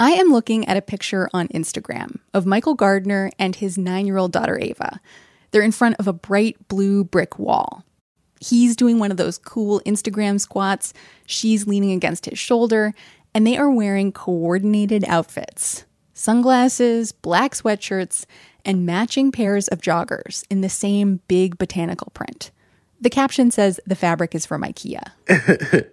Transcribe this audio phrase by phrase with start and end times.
[0.00, 4.16] I am looking at a picture on Instagram of Michael Gardner and his nine year
[4.16, 5.00] old daughter Ava.
[5.50, 7.84] They're in front of a bright blue brick wall.
[8.40, 10.94] He's doing one of those cool Instagram squats,
[11.26, 12.94] she's leaning against his shoulder,
[13.34, 15.84] and they are wearing coordinated outfits
[16.14, 18.24] sunglasses, black sweatshirts,
[18.64, 22.50] and matching pairs of joggers in the same big botanical print.
[23.00, 25.02] The caption says the fabric is from IKEA.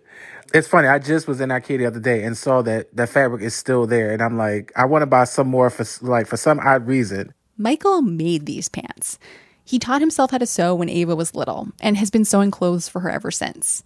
[0.55, 0.87] it's funny.
[0.87, 3.85] I just was in IKEA the other day and saw that the fabric is still
[3.85, 6.87] there, and I'm like, I want to buy some more for like for some odd
[6.87, 7.33] reason.
[7.57, 9.19] Michael made these pants.
[9.65, 12.87] He taught himself how to sew when Ava was little and has been sewing clothes
[12.87, 13.83] for her ever since.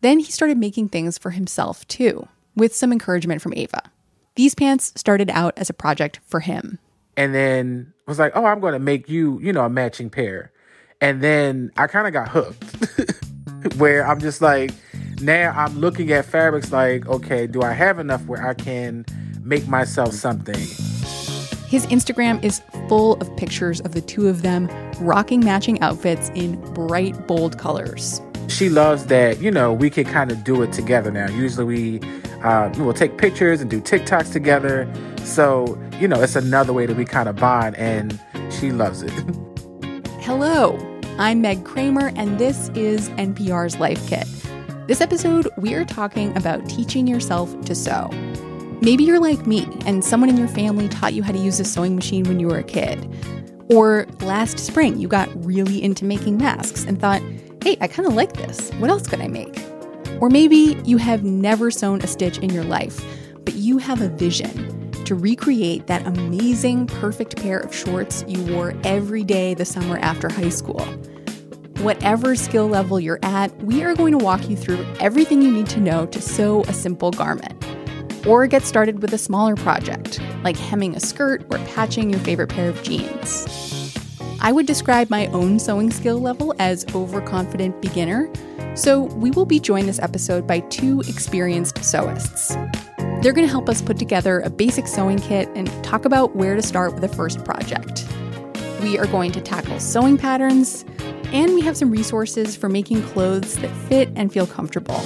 [0.00, 3.82] Then he started making things for himself too, with some encouragement from Ava.
[4.36, 6.78] These pants started out as a project for him.
[7.16, 10.52] And then was like, oh, I'm going to make you, you know, a matching pair.
[11.00, 14.70] And then I kind of got hooked where I'm just like,
[15.20, 19.04] now I'm looking at fabrics like, okay, do I have enough where I can
[19.42, 20.58] make myself something?
[21.68, 24.68] His Instagram is full of pictures of the two of them
[25.00, 28.20] rocking matching outfits in bright, bold colors.
[28.48, 31.28] She loves that, you know, we can kind of do it together now.
[31.28, 32.00] Usually we
[32.44, 34.88] uh, we'll take pictures and do TikToks together.
[35.24, 38.20] So, you know, it's another way that we kind of bond, and
[38.50, 39.10] she loves it.
[40.20, 40.78] Hello,
[41.18, 44.28] I'm Meg Cramer, and this is NPR's Life Kit.
[44.86, 48.08] This episode, we are talking about teaching yourself to sew.
[48.80, 51.64] Maybe you're like me, and someone in your family taught you how to use a
[51.64, 53.04] sewing machine when you were a kid.
[53.68, 57.20] Or last spring, you got really into making masks and thought,
[57.64, 58.70] hey, I kind of like this.
[58.74, 59.58] What else could I make?
[60.20, 63.04] Or maybe you have never sewn a stitch in your life,
[63.44, 68.72] but you have a vision to recreate that amazing, perfect pair of shorts you wore
[68.84, 70.86] every day the summer after high school.
[71.86, 75.68] Whatever skill level you're at, we are going to walk you through everything you need
[75.68, 77.64] to know to sew a simple garment.
[78.26, 82.48] Or get started with a smaller project, like hemming a skirt or patching your favorite
[82.48, 83.94] pair of jeans.
[84.40, 88.28] I would describe my own sewing skill level as overconfident beginner,
[88.74, 92.56] so we will be joined this episode by two experienced sewists.
[93.22, 96.56] They're going to help us put together a basic sewing kit and talk about where
[96.56, 98.08] to start with a first project.
[98.82, 100.84] We are going to tackle sewing patterns,
[101.32, 105.00] and we have some resources for making clothes that fit and feel comfortable,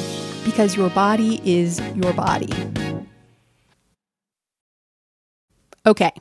[0.45, 2.53] because your body is your body.
[5.87, 6.13] Okay,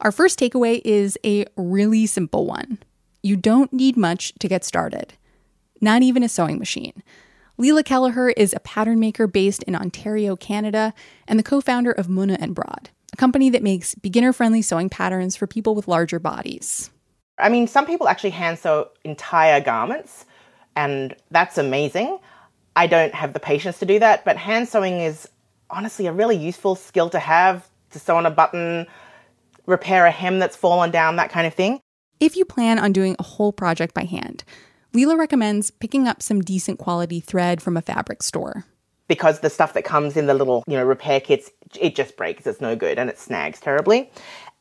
[0.00, 2.78] our first takeaway is a really simple one.
[3.22, 5.14] You don't need much to get started,
[5.80, 7.02] not even a sewing machine.
[7.58, 10.94] Leila Kelleher is a pattern maker based in Ontario, Canada,
[11.28, 14.88] and the co founder of Muna and Broad, a company that makes beginner friendly sewing
[14.88, 16.90] patterns for people with larger bodies.
[17.40, 20.26] I mean, some people actually hand sew entire garments,
[20.76, 22.18] and that's amazing.
[22.76, 25.28] I don't have the patience to do that, but hand sewing is
[25.70, 28.86] honestly a really useful skill to have to sew on a button,
[29.66, 31.80] repair a hem that's fallen down, that kind of thing.
[32.20, 34.44] If you plan on doing a whole project by hand,
[34.92, 38.64] Leila recommends picking up some decent quality thread from a fabric store.
[39.08, 42.46] Because the stuff that comes in the little, you know, repair kits, it just breaks.
[42.46, 44.10] It's no good and it snags terribly.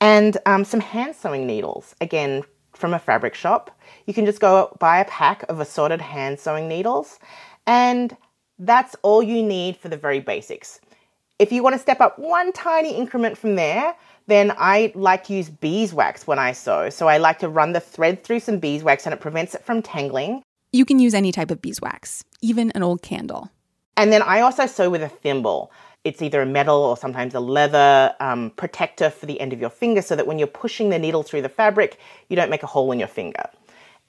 [0.01, 2.43] And um, some hand sewing needles, again
[2.79, 3.77] from a fabric shop.
[4.05, 7.19] You can just go buy a pack of assorted hand sewing needles,
[7.67, 8.15] and
[8.57, 10.79] that's all you need for the very basics.
[11.37, 13.95] If you want to step up one tiny increment from there,
[14.27, 16.89] then I like to use beeswax when I sew.
[16.89, 19.81] So I like to run the thread through some beeswax and it prevents it from
[19.81, 20.43] tangling.
[20.71, 23.49] You can use any type of beeswax, even an old candle.
[23.97, 25.71] And then I also sew with a thimble.
[26.03, 29.69] It's either a metal or sometimes a leather um, protector for the end of your
[29.69, 31.99] finger so that when you're pushing the needle through the fabric,
[32.29, 33.49] you don't make a hole in your finger.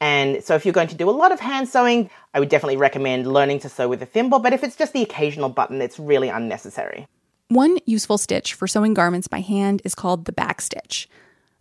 [0.01, 2.79] And so if you're going to do a lot of hand sewing, I would definitely
[2.79, 4.39] recommend learning to sew with a thimble.
[4.39, 7.07] But if it's just the occasional button, it's really unnecessary.
[7.49, 11.09] One useful stitch for sewing garments by hand is called the back stitch.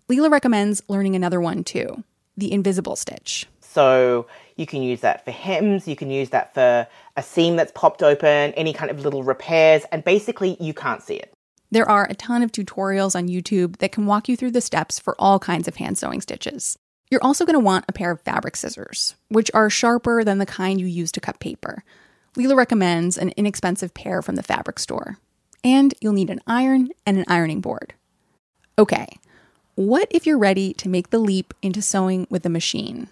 [0.07, 2.03] Leila recommends learning another one too
[2.37, 3.47] the invisible stitch.
[3.59, 4.25] So
[4.59, 8.03] you can use that for hems, you can use that for a seam that's popped
[8.03, 11.33] open, any kind of little repairs, and basically you can't see it.
[11.71, 14.99] There are a ton of tutorials on YouTube that can walk you through the steps
[14.99, 16.77] for all kinds of hand sewing stitches.
[17.09, 20.45] You're also going to want a pair of fabric scissors, which are sharper than the
[20.45, 21.83] kind you use to cut paper.
[22.35, 25.17] Leila recommends an inexpensive pair from the fabric store
[25.63, 27.93] and you'll need an iron and an ironing board.
[28.77, 29.07] Okay,
[29.75, 33.09] what if you're ready to make the leap into sewing with a machine?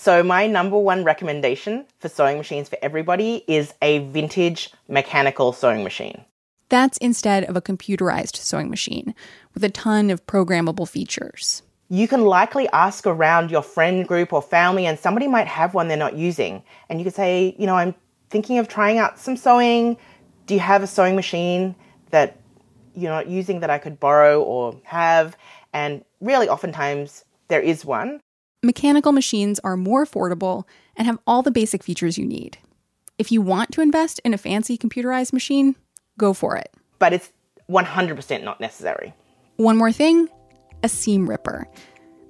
[0.00, 5.82] So, my number one recommendation for sewing machines for everybody is a vintage mechanical sewing
[5.82, 6.24] machine.
[6.68, 9.12] That's instead of a computerized sewing machine
[9.54, 11.62] with a ton of programmable features.
[11.88, 15.88] You can likely ask around your friend group or family, and somebody might have one
[15.88, 16.62] they're not using.
[16.88, 17.94] And you could say, you know, I'm
[18.30, 19.96] thinking of trying out some sewing.
[20.46, 21.74] Do you have a sewing machine?
[22.10, 22.38] that
[22.94, 25.36] you're not using that I could borrow or have.
[25.72, 28.20] And really, oftentimes, there is one.
[28.62, 30.64] Mechanical machines are more affordable
[30.96, 32.58] and have all the basic features you need.
[33.16, 35.76] If you want to invest in a fancy computerized machine,
[36.18, 36.74] go for it.
[36.98, 37.30] But it's
[37.70, 39.14] 100% not necessary.
[39.58, 40.28] One more thing
[40.82, 41.68] a seam ripper.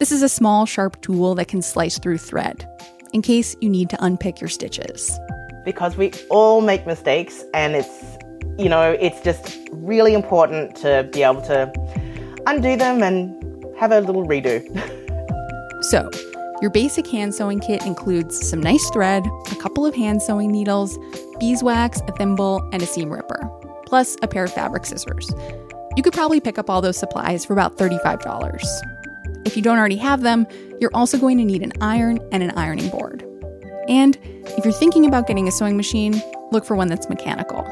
[0.00, 2.66] This is a small, sharp tool that can slice through thread
[3.14, 5.18] in case you need to unpick your stitches.
[5.64, 8.18] Because we all make mistakes, and it's,
[8.58, 11.72] you know, it's just really important to be able to
[12.46, 13.34] undo them and
[13.78, 14.62] have a little redo.
[15.88, 16.10] so,
[16.60, 20.98] your basic hand sewing kit includes some nice thread, a couple of hand sewing needles,
[21.40, 23.50] beeswax, a thimble, and a seam ripper,
[23.86, 25.32] plus a pair of fabric scissors.
[25.96, 28.66] You could probably pick up all those supplies for about $35.
[29.46, 30.46] If you don't already have them,
[30.78, 33.24] you're also going to need an iron and an ironing board.
[33.88, 34.18] And
[34.58, 37.64] if you're thinking about getting a sewing machine, look for one that's mechanical.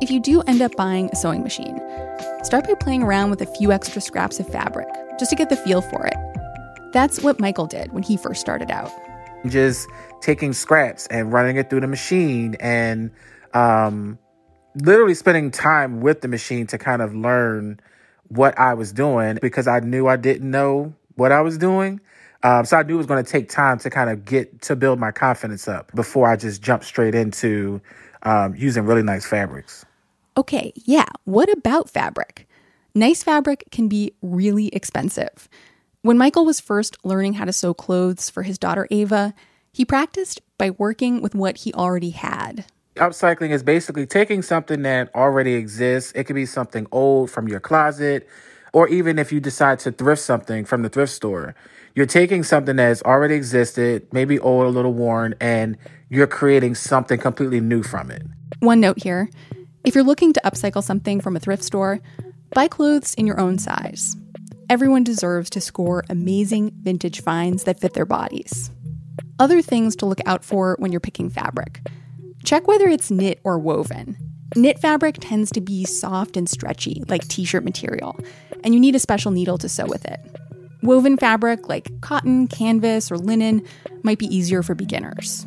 [0.00, 1.80] If you do end up buying a sewing machine,
[2.44, 4.86] start by playing around with a few extra scraps of fabric
[5.18, 6.13] just to get the feel for it.
[6.94, 8.92] That's what Michael did when he first started out.
[9.46, 9.88] Just
[10.20, 13.10] taking scraps and running it through the machine and
[13.52, 14.16] um,
[14.76, 17.80] literally spending time with the machine to kind of learn
[18.28, 22.00] what I was doing because I knew I didn't know what I was doing.
[22.44, 24.76] Um, so I knew it was going to take time to kind of get to
[24.76, 27.82] build my confidence up before I just jumped straight into
[28.22, 29.84] um, using really nice fabrics.
[30.36, 31.08] Okay, yeah.
[31.24, 32.46] What about fabric?
[32.94, 35.48] Nice fabric can be really expensive.
[36.04, 39.32] When Michael was first learning how to sew clothes for his daughter Ava,
[39.72, 42.66] he practiced by working with what he already had.
[42.96, 46.12] Upcycling is basically taking something that already exists.
[46.14, 48.28] It could be something old from your closet,
[48.74, 51.54] or even if you decide to thrift something from the thrift store.
[51.94, 55.78] You're taking something that's already existed, maybe old, a little worn, and
[56.10, 58.26] you're creating something completely new from it.
[58.58, 59.30] One note here
[59.84, 62.00] if you're looking to upcycle something from a thrift store,
[62.50, 64.18] buy clothes in your own size.
[64.70, 68.70] Everyone deserves to score amazing vintage finds that fit their bodies.
[69.38, 71.80] Other things to look out for when you're picking fabric.
[72.44, 74.16] Check whether it's knit or woven.
[74.56, 78.18] Knit fabric tends to be soft and stretchy, like t shirt material,
[78.62, 80.20] and you need a special needle to sew with it.
[80.82, 83.62] Woven fabric, like cotton, canvas, or linen,
[84.02, 85.46] might be easier for beginners.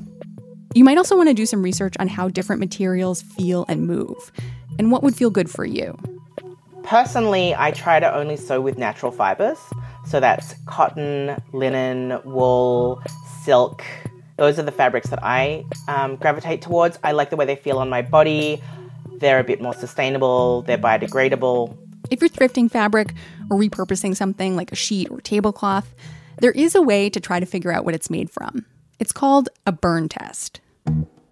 [0.75, 4.31] You might also want to do some research on how different materials feel and move,
[4.78, 5.98] and what would feel good for you.
[6.88, 9.60] Personally, I try to only sew with natural fibers.
[10.06, 13.04] So that's cotton, linen, wool,
[13.44, 13.84] silk,
[14.38, 17.00] those are the fabrics that I um, gravitate towards.
[17.04, 18.62] I like the way they feel on my body.
[19.18, 21.75] They're a bit more sustainable, they're biodegradable.
[22.12, 23.16] If you're thrifting fabric
[23.50, 25.94] or repurposing something like a sheet or tablecloth,
[26.40, 28.66] there is a way to try to figure out what it's made from.
[29.00, 30.62] It's called a burn test.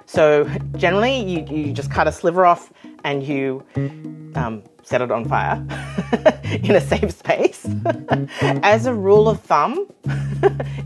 [0.07, 2.73] So, generally, you, you just cut a sliver off
[3.03, 3.63] and you
[4.35, 5.65] um, set it on fire
[6.43, 7.67] in a safe space.
[8.41, 9.87] As a rule of thumb,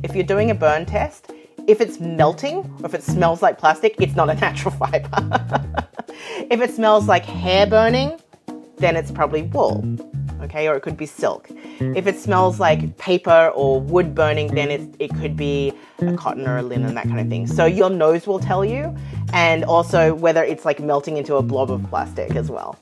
[0.04, 1.31] if you're doing a burn test,
[1.68, 5.10] if it's melting or if it smells like plastic, it's not a natural fiber.
[6.50, 8.19] if it smells like hair burning,
[8.78, 9.84] then it's probably wool.
[10.42, 11.50] Okay, or it could be silk.
[11.81, 16.48] If it smells like paper or wood burning, then it, it could be a cotton
[16.48, 17.46] or a linen, that kind of thing.
[17.46, 18.96] So your nose will tell you,
[19.34, 22.80] and also whether it's like melting into a blob of plastic as well.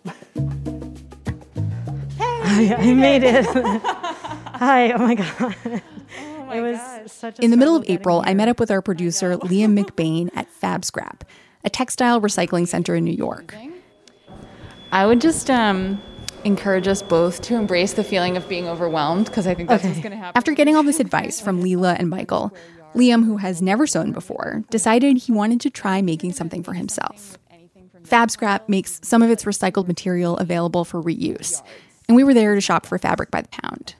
[2.47, 3.45] Hey, I made it.
[4.57, 5.81] Hi, oh my God
[6.53, 7.11] it was gosh.
[7.11, 10.49] such In the middle of April, I met up with our producer, Liam McBain, at
[10.49, 11.23] Fab Scrap,
[11.63, 13.55] a textile recycling center in New York.
[14.91, 16.01] I would just um,
[16.43, 19.89] encourage us both to embrace the feeling of being overwhelmed because I think that's okay.
[19.89, 20.37] what's going to happen.
[20.37, 22.53] After getting all this advice from Leila and Michael,
[22.95, 27.37] Liam, who has never sewn before, decided he wanted to try making something for himself.
[28.03, 31.61] Fab Scrap makes some of its recycled material available for reuse,
[32.07, 33.95] and we were there to shop for fabric by the pound.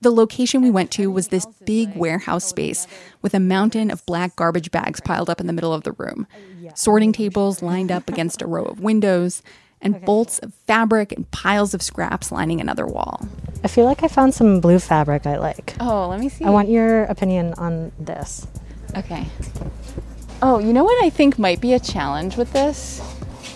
[0.00, 2.86] The location we went to was this big warehouse space
[3.20, 6.26] with a mountain of black garbage bags piled up in the middle of the room,
[6.74, 9.42] sorting tables lined up against a row of windows,
[9.80, 13.26] and bolts of fabric and piles of scraps lining another wall.
[13.64, 15.74] I feel like I found some blue fabric I like.
[15.80, 16.44] Oh, let me see.
[16.44, 18.46] I want your opinion on this.
[18.96, 19.26] Okay.
[20.42, 23.00] Oh, you know what I think might be a challenge with this?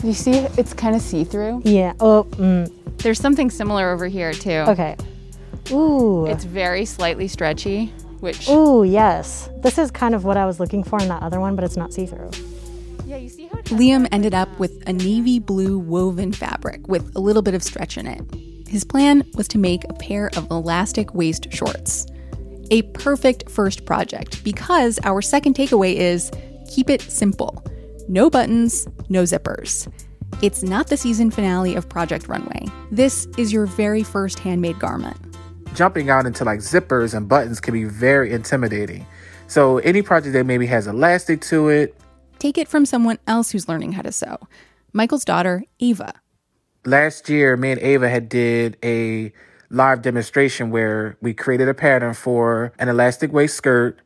[0.02, 1.62] You see, it's kind of see through.
[1.64, 1.92] Yeah.
[2.00, 2.71] Oh, mm.
[2.99, 4.64] there's something similar over here, too.
[4.68, 4.97] Okay.
[5.71, 6.26] Ooh.
[6.26, 7.87] It's very slightly stretchy,
[8.18, 8.49] which.
[8.49, 9.49] Ooh, yes.
[9.59, 11.76] This is kind of what I was looking for in that other one, but it's
[11.76, 12.30] not see through.
[13.06, 17.21] Yeah, you see how Liam ended up with a navy blue woven fabric with a
[17.21, 18.23] little bit of stretch in it.
[18.68, 22.06] His plan was to make a pair of elastic waist shorts.
[22.71, 26.30] A perfect first project because our second takeaway is
[26.68, 27.62] keep it simple.
[28.09, 29.90] No buttons, no zippers.
[30.42, 32.66] It's not the season finale of Project Runway.
[32.90, 35.16] This is your very first handmade garment.
[35.75, 39.06] Jumping out into like zippers and buttons can be very intimidating.
[39.47, 41.94] So, any project that maybe has elastic to it,
[42.38, 44.37] Take it from someone else who's learning how to sew.
[44.92, 46.12] Michael's daughter, Ava.
[46.85, 49.32] last year me and ava had did a
[49.71, 54.00] live demonstration where we created a pattern for an elastic waist skirt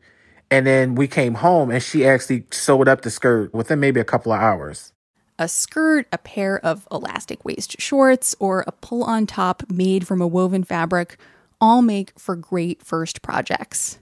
[0.50, 4.04] and then we came home and she actually sewed up the skirt within maybe a
[4.04, 4.92] couple of hours
[5.38, 10.20] A skirt, a pair of elastic waist shorts, or a pull on top made from
[10.20, 11.18] a woven fabric
[11.60, 13.98] all make for great first projects.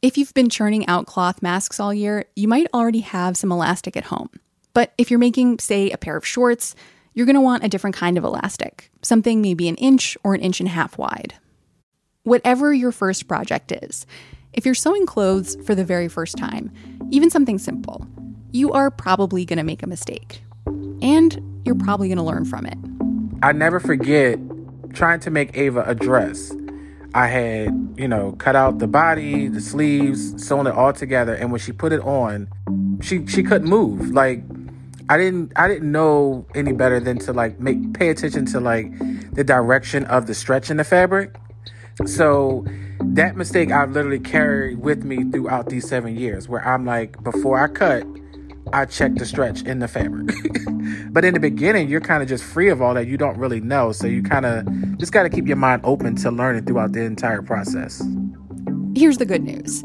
[0.00, 3.96] If you've been churning out cloth masks all year, you might already have some elastic
[3.96, 4.30] at home.
[4.74, 6.74] But if you're making, say, a pair of shorts,
[7.14, 10.40] you're going to want a different kind of elastic, something maybe an inch or an
[10.40, 11.34] inch and a half wide.
[12.24, 14.06] Whatever your first project is,
[14.52, 16.70] if you're sewing clothes for the very first time,
[17.10, 18.06] even something simple,
[18.50, 20.42] you are probably going to make a mistake.
[21.00, 22.78] And you're probably going to learn from it.
[23.42, 24.38] i never forget
[24.92, 26.52] trying to make ava a dress
[27.14, 31.50] i had you know cut out the body the sleeves sewn it all together and
[31.50, 32.48] when she put it on
[33.00, 34.42] she she couldn't move like
[35.08, 38.86] I didn't I didn't know any better than to like make pay attention to like
[39.34, 41.36] the direction of the stretch in the fabric.
[42.06, 42.64] So
[43.14, 47.62] that mistake I've literally carried with me throughout these seven years where I'm like, before
[47.62, 48.04] I cut,
[48.72, 50.30] I check the stretch in the fabric.
[51.10, 53.06] but in the beginning, you're kind of just free of all that.
[53.06, 53.92] You don't really know.
[53.92, 54.66] So you kind of
[54.98, 58.02] just got to keep your mind open to learning throughout the entire process.
[58.94, 59.84] Here's the good news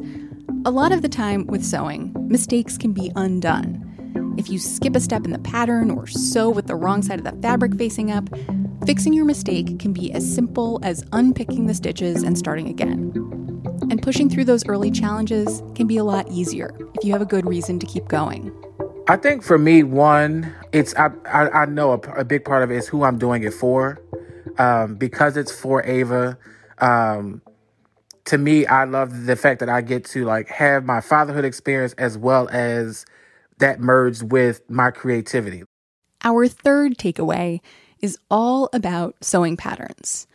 [0.66, 4.36] a lot of the time with sewing, mistakes can be undone.
[4.38, 7.26] If you skip a step in the pattern or sew with the wrong side of
[7.26, 8.30] the fabric facing up,
[8.88, 13.12] fixing your mistake can be as simple as unpicking the stitches and starting again.
[13.91, 17.25] And pushing through those early challenges can be a lot easier if you have a
[17.25, 18.50] good reason to keep going.
[19.10, 22.72] I think for me, one, it's I I, I know a, a, big part of
[22.72, 24.01] it is who I'm doing it for,
[24.58, 26.38] um, because it's for Ava.
[26.77, 27.41] Um,
[28.25, 31.94] to me, I love the fact that I get to like have my fatherhood experience
[31.98, 33.06] as well as
[33.58, 35.63] that merged with my creativity.
[36.24, 37.60] Our third takeaway
[38.01, 40.27] is all about sewing patterns.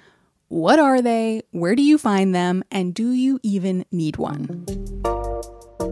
[0.49, 1.43] What are they?
[1.53, 2.63] Where do you find them?
[2.71, 4.65] And do you even need one?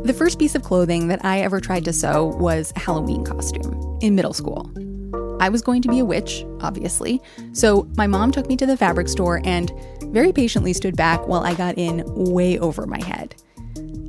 [0.05, 3.99] The first piece of clothing that I ever tried to sew was a Halloween costume
[4.01, 4.71] in middle school.
[5.41, 7.23] I was going to be a witch, obviously,
[7.53, 9.73] so my mom took me to the fabric store and
[10.07, 13.35] very patiently stood back while I got in way over my head.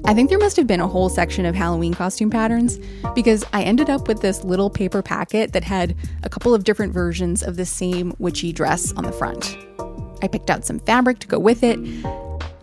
[0.04, 2.80] I think there must have been a whole section of Halloween costume patterns
[3.14, 6.92] because I ended up with this little paper packet that had a couple of different
[6.92, 9.58] versions of the same witchy dress on the front.
[10.24, 11.78] I picked out some fabric to go with it,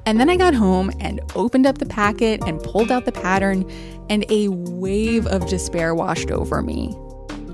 [0.04, 3.71] and then I got home and opened up the packet and pulled out the pattern,
[4.11, 6.97] and a wave of despair washed over me.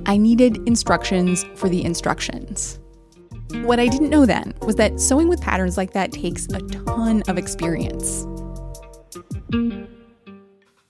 [0.06, 2.78] I needed instructions for the instructions.
[3.62, 7.22] What I didn't know then was that sewing with patterns like that takes a ton
[7.28, 8.26] of experience.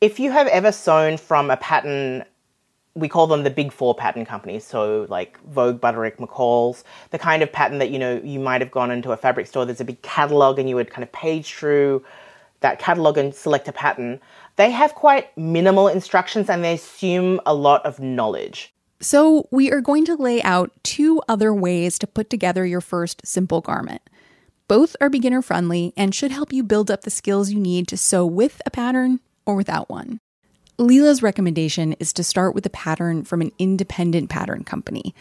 [0.01, 2.25] If you have ever sewn from a pattern,
[2.95, 7.43] we call them the big four pattern companies, so like Vogue, Butterick, McCall's, the kind
[7.43, 9.85] of pattern that you know you might have gone into a fabric store, there's a
[9.85, 12.05] big catalog and you would kind of page through
[12.61, 14.21] that catalog and select a pattern.
[14.57, 18.73] They have quite minimal instructions and they assume a lot of knowledge.
[19.01, 23.27] So, we are going to lay out two other ways to put together your first
[23.27, 24.01] simple garment.
[24.67, 27.99] Both are beginner friendly and should help you build up the skills you need to
[27.99, 30.21] sew with a pattern or without one.
[30.79, 35.15] Leila's recommendation is to start with a pattern from an independent pattern company.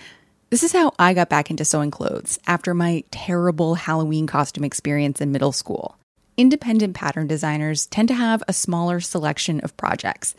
[0.50, 5.20] This is how I got back into sewing clothes after my terrible Halloween costume experience
[5.20, 5.98] in middle school.
[6.38, 10.36] Independent pattern designers tend to have a smaller selection of projects.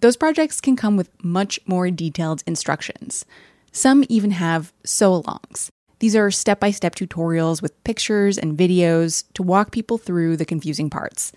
[0.00, 3.24] Those projects can come with much more detailed instructions.
[3.70, 5.68] Some even have sew alongs.
[6.00, 10.46] These are step by step tutorials with pictures and videos to walk people through the
[10.46, 11.30] confusing parts.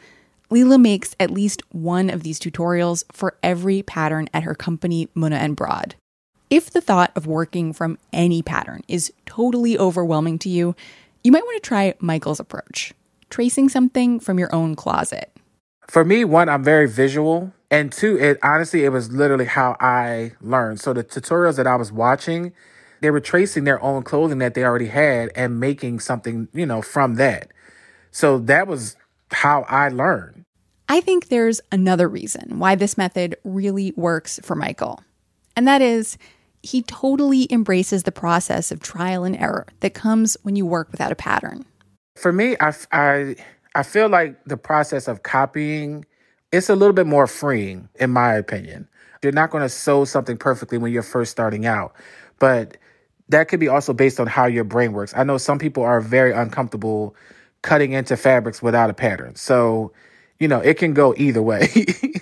[0.49, 5.35] Leila makes at least one of these tutorials for every pattern at her company, Muna
[5.35, 5.95] and Broad.
[6.49, 10.75] If the thought of working from any pattern is totally overwhelming to you,
[11.23, 12.93] you might want to try Michael's approach
[13.29, 15.35] tracing something from your own closet.
[15.87, 17.51] For me, one, I'm very visual.
[17.71, 20.79] And two, it honestly, it was literally how I learned.
[20.79, 22.53] So the tutorials that I was watching,
[23.03, 26.81] they were tracing their own clothing that they already had and making something, you know,
[26.81, 27.49] from that.
[28.11, 28.95] So that was
[29.29, 30.45] how I learned.
[30.87, 35.03] I think there's another reason why this method really works for Michael.
[35.57, 36.17] And that is,
[36.61, 41.11] he totally embraces the process of trial and error that comes when you work without
[41.11, 41.65] a pattern.
[42.15, 43.35] For me, I, I,
[43.75, 46.05] I feel like the process of copying
[46.53, 48.87] it's a little bit more freeing, in my opinion.
[49.23, 51.95] You're not going to sew something perfectly when you're first starting out,
[52.39, 52.77] but
[53.29, 55.13] that could be also based on how your brain works.
[55.15, 57.15] I know some people are very uncomfortable
[57.61, 59.35] cutting into fabrics without a pattern.
[59.35, 59.93] So,
[60.39, 61.69] you know, it can go either way.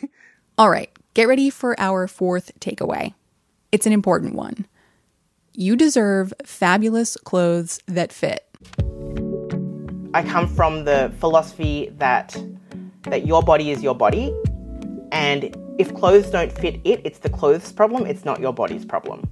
[0.57, 3.13] All right, get ready for our fourth takeaway.
[3.71, 4.67] It's an important one.
[5.53, 8.47] You deserve fabulous clothes that fit.
[10.13, 12.37] I come from the philosophy that
[13.03, 14.33] that your body is your body
[15.11, 19.27] and if clothes don't fit it, it's the clothes problem, it's not your body's problem.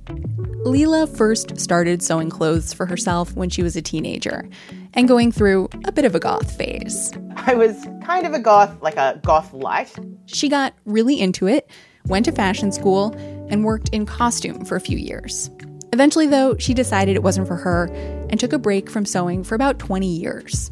[0.65, 4.47] Leila first started sewing clothes for herself when she was a teenager
[4.93, 7.13] and going through a bit of a goth phase.
[7.37, 9.95] I was kind of a goth, like a goth light.
[10.25, 11.69] She got really into it,
[12.07, 13.15] went to fashion school,
[13.49, 15.49] and worked in costume for a few years.
[15.93, 17.85] Eventually, though, she decided it wasn't for her
[18.29, 20.71] and took a break from sewing for about 20 years.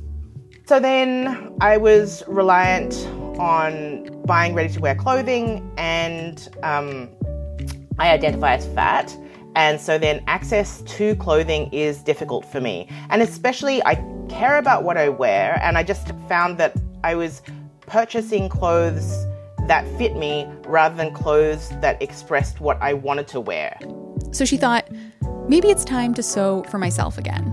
[0.66, 2.94] So then I was reliant
[3.40, 7.10] on buying ready to wear clothing and um,
[7.98, 9.16] I identify as fat.
[9.58, 12.88] And so then access to clothing is difficult for me.
[13.10, 13.96] And especially, I
[14.30, 15.60] care about what I wear.
[15.64, 17.42] And I just found that I was
[17.82, 19.26] purchasing clothes
[19.68, 23.80] that fit me rather than clothes that expressed what I wanted to wear.
[24.32, 24.88] So she thought,
[25.50, 27.46] maybe it's time to sew for myself again.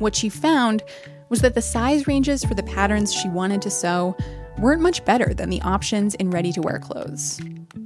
[0.00, 0.82] What she found
[1.28, 4.16] was that the size ranges for the patterns she wanted to sew
[4.58, 7.40] weren't much better than the options in ready to wear clothes.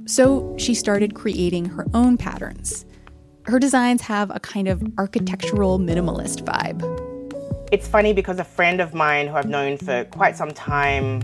[0.05, 2.87] So she started creating her own patterns.
[3.49, 6.83] Her designs have a kind of architectural minimalist vibe.
[7.71, 11.23] It's funny because a friend of mine who I've known for quite some time,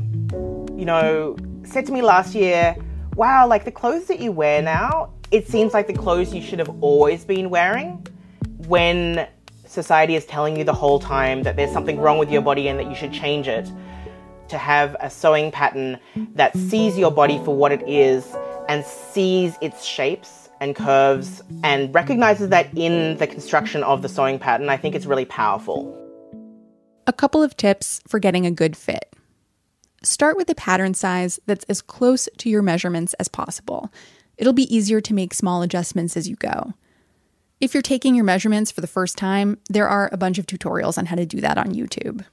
[0.75, 2.75] you know, said to me last year,
[3.15, 6.57] Wow, like the clothes that you wear now, it seems like the clothes you should
[6.57, 8.03] have always been wearing
[8.65, 9.27] when
[9.67, 12.79] society is telling you the whole time that there's something wrong with your body and
[12.79, 13.71] that you should change it
[14.47, 15.99] to have a sewing pattern
[16.33, 18.35] that sees your body for what it is
[18.67, 24.39] and sees its shapes and curves and recognizes that in the construction of the sewing
[24.39, 25.95] pattern, I think it's really powerful.
[27.05, 29.15] A couple of tips for getting a good fit.
[30.01, 33.93] Start with a pattern size that's as close to your measurements as possible.
[34.37, 36.73] It'll be easier to make small adjustments as you go.
[37.61, 40.97] If you're taking your measurements for the first time, there are a bunch of tutorials
[40.97, 42.25] on how to do that on YouTube.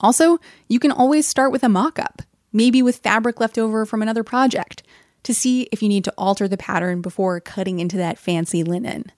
[0.00, 2.22] Also, you can always start with a mock up,
[2.52, 4.84] maybe with fabric left over from another project,
[5.24, 9.10] to see if you need to alter the pattern before cutting into that fancy linen.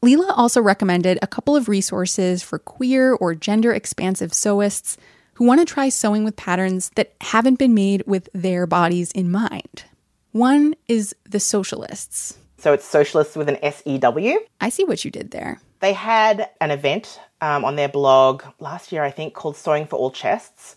[0.00, 4.96] Leila also recommended a couple of resources for queer or gender expansive sewists
[5.34, 9.30] who want to try sewing with patterns that haven't been made with their bodies in
[9.30, 9.84] mind.
[10.32, 12.36] One is The Sewcialists.
[12.58, 14.38] So it's sewcialists with an S E W.
[14.60, 15.60] I see what you did there.
[15.80, 19.96] They had an event um, on their blog last year, I think, called Sewing for
[19.96, 20.76] All Chests,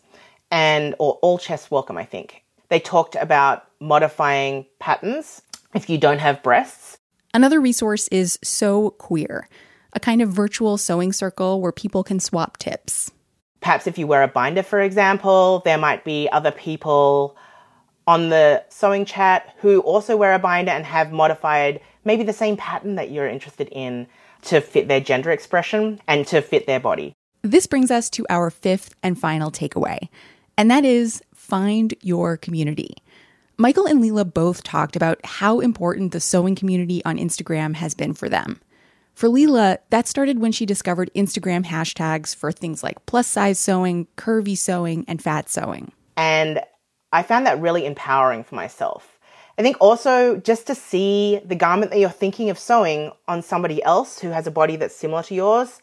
[0.49, 2.43] and or All Chests Welcome, I think.
[2.69, 5.41] They talked about modifying patterns
[5.73, 6.97] if you don't have breasts.
[7.33, 9.47] Another resource is Sew Queer,
[9.93, 13.11] a kind of virtual sewing circle where people can swap tips.
[13.61, 17.35] Perhaps if you wear a binder, for example, there might be other people
[18.07, 22.55] on the sewing chat who also wear a binder and have modified maybe the same
[22.55, 24.07] pattern that you're interested in
[24.43, 27.13] to fit their gender expression and to fit their body.
[27.41, 30.09] This brings us to our fifth and final takeaway,
[30.57, 32.95] and that is find your community.
[33.57, 38.13] Michael and Leila both talked about how important the sewing community on Instagram has been
[38.13, 38.59] for them.
[39.13, 44.07] For Leila, that started when she discovered Instagram hashtags for things like plus size sewing,
[44.17, 45.93] curvy sewing, and fat sewing.
[46.17, 46.61] And
[47.13, 49.17] I found that really empowering for myself.
[49.57, 53.81] I think also just to see the garment that you're thinking of sewing on somebody
[53.83, 55.81] else who has a body that's similar to yours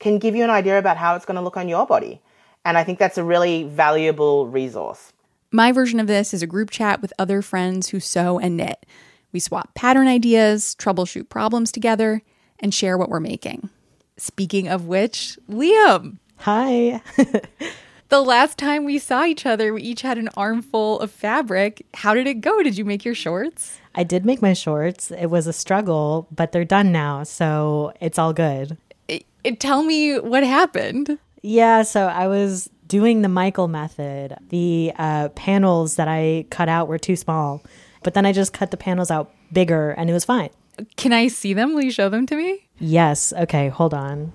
[0.00, 2.20] can give you an idea about how it's going to look on your body.
[2.64, 5.12] And I think that's a really valuable resource.
[5.50, 8.84] My version of this is a group chat with other friends who sew and knit.
[9.32, 12.22] We swap pattern ideas, troubleshoot problems together,
[12.58, 13.68] and share what we're making.
[14.16, 16.18] Speaking of which, Liam.
[16.38, 17.00] Hi.
[18.08, 21.86] the last time we saw each other, we each had an armful of fabric.
[21.94, 22.62] How did it go?
[22.62, 23.78] Did you make your shorts?
[23.94, 25.10] I did make my shorts.
[25.10, 28.76] It was a struggle, but they're done now, so it's all good.
[29.08, 31.18] It, it, tell me what happened.
[31.46, 34.34] Yeah, so I was doing the Michael method.
[34.48, 37.62] The uh, panels that I cut out were too small,
[38.02, 40.48] but then I just cut the panels out bigger and it was fine.
[40.96, 41.74] Can I see them?
[41.74, 42.66] Will you show them to me?
[42.78, 43.34] Yes.
[43.34, 44.32] Okay, hold on.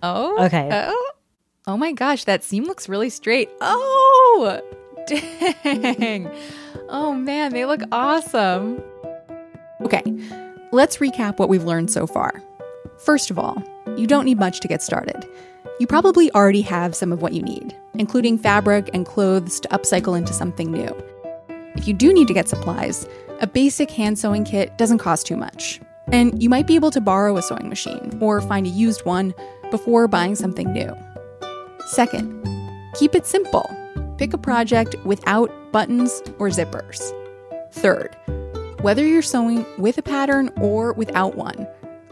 [0.00, 0.44] Oh.
[0.44, 0.68] Okay.
[0.70, 1.10] Oh.
[1.66, 3.50] Oh my gosh, that seam looks really straight.
[3.60, 4.60] Oh,
[5.08, 6.30] dang.
[6.88, 8.80] Oh man, they look awesome.
[9.80, 10.04] Okay,
[10.70, 12.40] let's recap what we've learned so far.
[12.98, 13.60] First of all,
[13.96, 15.28] you don't need much to get started.
[15.78, 20.18] You probably already have some of what you need, including fabric and clothes to upcycle
[20.18, 20.92] into something new.
[21.76, 23.06] If you do need to get supplies,
[23.40, 25.80] a basic hand sewing kit doesn't cost too much.
[26.08, 29.32] And you might be able to borrow a sewing machine or find a used one
[29.70, 30.92] before buying something new.
[31.86, 32.44] Second,
[32.94, 33.70] keep it simple.
[34.16, 37.00] Pick a project without buttons or zippers.
[37.70, 38.16] Third,
[38.80, 41.68] whether you're sewing with a pattern or without one,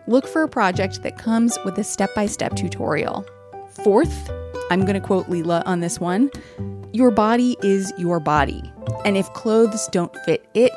[0.07, 3.27] look for a project that comes with a step by step tutorial.
[3.83, 4.31] Fourth,
[4.71, 6.31] I'm going to quote Leila on this one
[6.93, 8.63] your body is your body.
[9.05, 10.73] And if clothes don't fit it,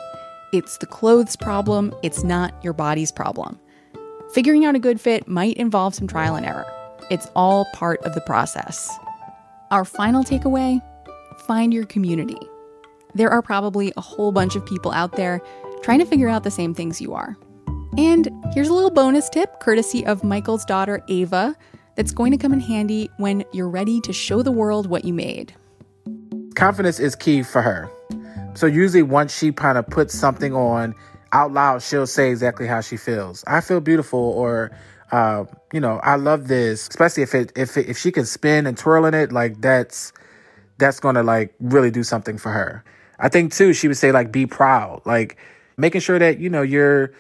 [0.52, 3.58] it's the clothes problem, it's not your body's problem.
[4.34, 6.66] Figuring out a good fit might involve some trial and error.
[7.10, 8.92] It's all part of the process.
[9.72, 10.82] Our final takeaway
[11.48, 12.40] find your community.
[13.16, 15.42] There are probably a whole bunch of people out there
[15.82, 17.38] trying to figure out the same things you are.
[17.98, 21.56] And here's a little bonus tip courtesy of Michael's daughter, Ava,
[22.00, 25.14] that's going to come in handy when you're ready to show the world what you
[25.14, 25.54] made.
[26.56, 27.92] Confidence is key for her.
[28.54, 30.96] So usually once she kind of puts something on
[31.34, 33.44] out loud, she'll say exactly how she feels.
[33.48, 34.72] I feel beautiful or
[35.12, 38.66] uh, you know, I love this, especially if it if it, if she can spin
[38.66, 40.14] and twirl in it, like that's
[40.78, 42.82] that's gonna like really do something for her.
[43.20, 45.36] I think too, she would say like be proud, like
[45.76, 47.12] making sure that you know you're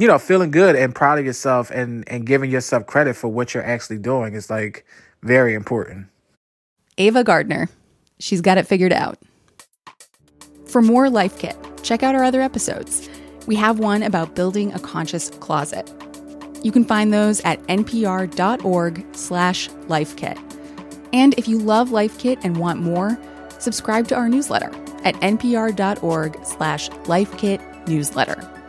[0.00, 3.52] you know feeling good and proud of yourself and and giving yourself credit for what
[3.52, 4.86] you're actually doing is like
[5.22, 6.06] very important.
[6.96, 7.68] Ava Gardner,
[8.18, 9.18] she's got it figured out.
[10.64, 13.10] For more Life Kit, check out our other episodes.
[13.46, 15.92] We have one about building a conscious closet.
[16.62, 20.38] You can find those at npr.org slash lifekit.
[21.12, 23.18] And if you love Life Kit and want more,
[23.58, 24.70] subscribe to our newsletter
[25.04, 28.59] at npr.org slash lifekit newsletter.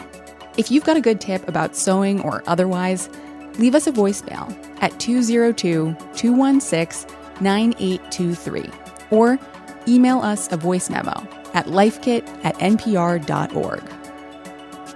[0.57, 3.09] If you've got a good tip about sewing or otherwise,
[3.57, 8.69] leave us a voicemail at 202 216 9823
[9.11, 9.39] or
[9.87, 11.13] email us a voice memo
[11.53, 13.81] at lifekit at npr.org.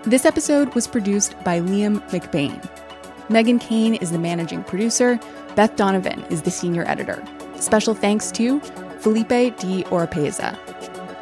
[0.04, 2.62] This episode was produced by Liam McBain.
[3.30, 5.20] Meghan Keane is the managing producer.
[5.56, 7.24] Beth Donovan is the senior editor.
[7.60, 8.60] Special thanks to
[9.00, 10.60] Felipe de Oropeza.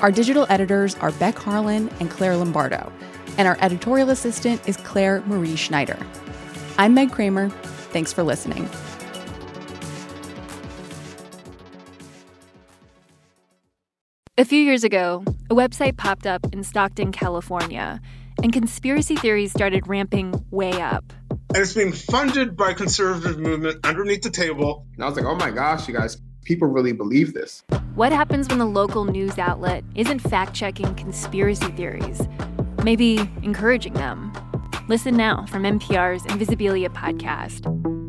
[0.01, 2.91] Our digital editors are Beck Harlan and Clare Lombardo,
[3.37, 5.97] and our editorial assistant is Clare Marie Schneider.
[6.77, 7.49] I'm Meg Cramer.
[7.49, 8.69] Thanks for listening.
[14.35, 18.01] A few years ago, a website popped up in Stockton, California,
[18.41, 21.13] and conspiracy theories started ramping way up.
[21.29, 24.87] And it's being funded by conservative movement underneath the table.
[24.95, 27.63] And I was like, oh my gosh, you guys, people really believe this.
[27.93, 32.27] What happens when the local news outlet isn't fact checking conspiracy theories,
[32.83, 34.31] maybe encouraging them?
[34.87, 38.02] Listen now from NPR's Invisibilia podcast.